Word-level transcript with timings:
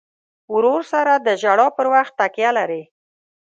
ورور 0.53 0.81
سره 0.91 1.13
د 1.17 1.27
ژړا 1.41 1.67
پر 1.77 1.85
وخت 1.93 2.13
تکیه 2.19 2.51
لرې. 2.57 2.83